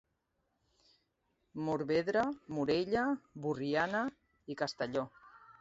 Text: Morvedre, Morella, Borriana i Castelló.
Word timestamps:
Morvedre, 1.67 2.23
Morella, 2.57 3.05
Borriana 3.45 4.03
i 4.55 4.61
Castelló. 4.65 5.09